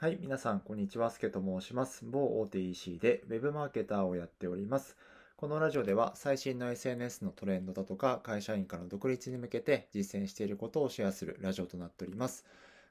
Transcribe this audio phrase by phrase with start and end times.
[0.00, 1.10] はい、皆さん、こんにちは。
[1.10, 2.04] すけと申します。
[2.04, 4.96] 某大手 EC で Web マーケターをやっております。
[5.36, 12.44] このラジオでは最新の SNS のトレンドだとか、会社員からの独立に向けて実践していることをシェアするラジオとなっております。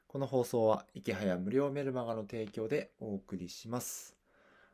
[0.09, 4.17] この放送は、池早無料メルマガの提供でお送りします。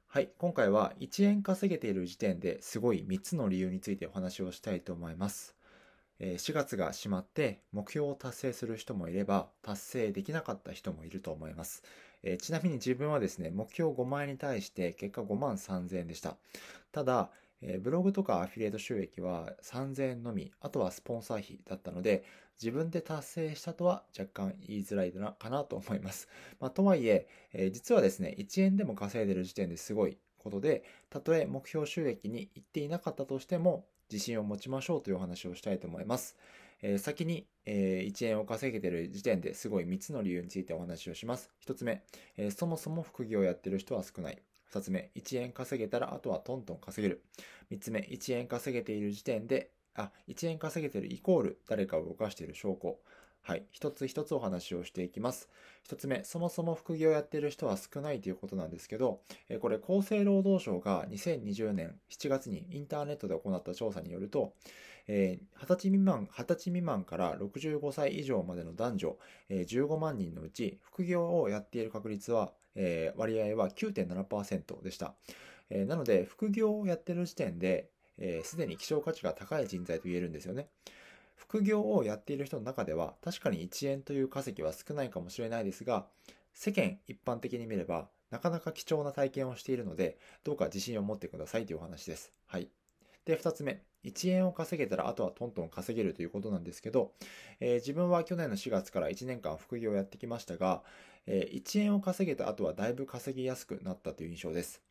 [0.08, 5.56] はい、今回は1円稼げている時点ですごい3つの理由についてお話をしたいと思います。
[6.38, 11.84] 4月が閉まって目標を達成する人もいれば達成できなかった人もいると思います。
[12.22, 16.38] え、ちなみに自分はですね、目標5万円に対して結果5万3000円でした。
[16.92, 22.24] ただ、え、ブログとかアフィリエイト収益は3000円のみ、あとはスポンサー費だったので、
[22.62, 26.28] 自分で達成したとは若干言いづらいかなと思います。
[26.60, 36.38] まあ、とはいええ、実はですね、1円でも稼いでる時点ですごいことで、たとえ目標収益に行っていなかったとしても、自信を持ちましょうというお話をしたいと思います。
[36.82, 41.50] えー、先に、えー、1円を稼げている時点ですごい3つの理由についてお話をします。
[41.66, 42.04] 1つ目、
[42.38, 44.42] えー、そもそも副業をやってる人は少ない。
[44.72, 47.24] 2つ目、1円稼げたらあとはトントン稼げる。
[47.72, 52.98] 3つ目、1円稼げている時点で、あ、1円稼げているイコール誰かを動かしている証拠。
[53.46, 53.66] はい。
[53.72, 55.50] 一つ一つお話をしていきます。
[55.84, 59.20] 一つ目、そもそも副業をやっている人は少ないということなんですけど、
[59.60, 64.54] これ厚生労働省が2020年7月にインターネットで行った調査によると、
[65.10, 69.18] 20歳未満、20歳未満から65歳以上までの男女
[69.50, 72.54] 15万人のうち副業をやっている確率は、
[73.18, 75.16] 割合は9.7%でした。
[75.70, 77.90] なので、副業をやっている時点で、
[78.44, 80.70] すでに希少価値が高い人材と言えるんですよね。
[81.36, 86.08] 副業をやっている人の中では確かに1円という稼ぎは少ないかもしれないですが、
[86.54, 92.34] 世間一般的に見ればなかなか貴重な体験をしているので、どうか自信を持ってくださいというお話です。
[92.48, 92.70] はい。
[93.26, 93.82] で、二つ目。
[94.04, 97.14] 1円を稼げたらあとはトントン稼げるということなんですけど、
[97.60, 100.84] えー、自分は去年の4月から1年間副業をやってきましたが、
[101.26, 104.82] えー、1円を稼げた後はだいぶ稼ぎやすくなったという印象です。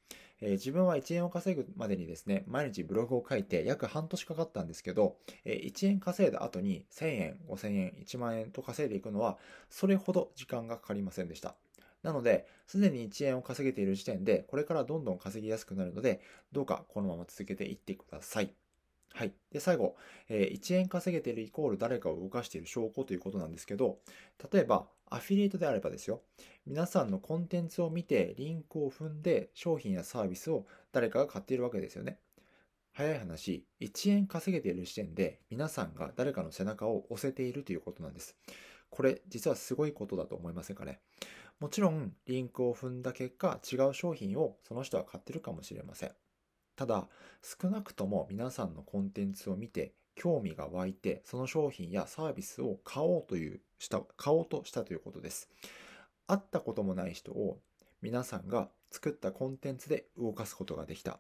[0.42, 9.38] えー、自分は1円を稼ぐまでにですね、毎日ブログを書いて約半年かかったんですけど、えー、1円稼いだ後に1000円、5000円、1万円と稼いでいくのは、
[9.70, 11.54] それほど時間がかかりませんでした。
[12.02, 16.20] なので、すでに1円を稼げている時点で、これからどんどん稼ぎやすくなるので、
[16.50, 18.52] どうかこのまま続けていってください。
[19.14, 19.32] はい。
[19.50, 19.96] で、最後、
[20.28, 23.98] えー、1円稼げているイコール誰かを動かしている証拠ということなんですけど、
[24.52, 26.22] 例えば、アフィリエイトであればですよ、
[26.66, 32.18] 皆さんのコンテンツを見て、リンクを踏んで、商品やサービスを誰かが買っているわけですよね。
[32.92, 38.36] 早い話、1円稼げている時点で、皆さんが誰かの背中を押せているということなんです。
[38.90, 41.00] これ、実はすごいことだと思いませんかね。
[41.60, 46.12] もちろん、リンクを踏んだ結果、違う商品をその人は買ってるかもしれません。
[46.76, 47.08] ただ、
[47.42, 55.48] 少なくとも皆さんのコンテンツを見て、興味が湧いて、その商品やサービスを買おうという、した、買おうとしたということです。
[56.26, 57.60] 会ったこともない人を
[58.00, 61.18] 皆さんが作ったコンテンツで動かすことができた。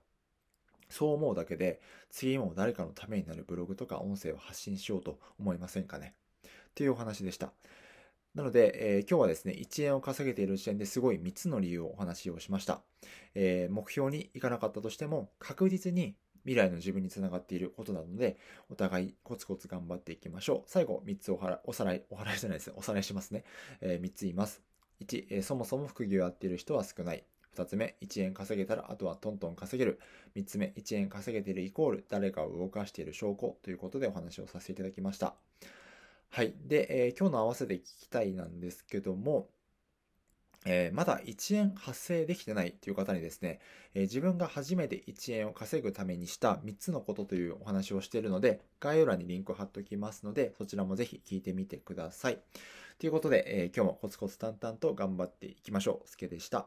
[0.88, 1.80] そう思うだけで、
[2.10, 6.14] 次も誰かのためになるブログとか音声を発信しようと思いませんかね？
[6.44, 7.52] っていうお話でした。
[8.34, 12.80] なので、えー、今日はですね、1円を稼げている時点ですごい3つの理由をお話をしました。
[13.34, 18.38] えー、目標に行かなかったとしても、確実に未来の自分につながっていることなので、
[18.70, 20.70] お互いコツコツ頑張っていきましょう。
[20.70, 22.74] 最後、3つおはおさらい、お払いじゃないですね。
[22.76, 23.44] おさらいしますね。
[23.82, 24.62] えー、3つ言います。
[25.02, 27.24] 1、え、そもそも副業やっている人は少ない。
[27.54, 30.00] 2つ目、1円稼げたらあとはトントン稼げる。
[30.36, 35.34] 3つ目、1円稼げているイコール誰かを動かしている証拠ということでお話をさせていただきました。
[36.34, 36.54] はい。
[36.64, 39.50] で、えー、今日の合わせて聞きたいなんですけども、
[40.64, 43.60] えー、まだ1円発生できてないという方にですね、
[43.94, 52.38] えー、自分が初めて1円を稼ぐためにした3つのことというお話をしているので、概要欄にリンクを貼っておきますので、そちらもぜひ聞いてみてください。
[52.98, 56.08] ということで、えー、今日もコツコツ淡々と頑張っていきましょう。
[56.08, 56.66] すけでした。